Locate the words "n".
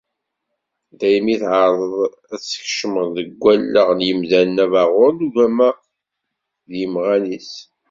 3.93-4.05, 5.15-5.25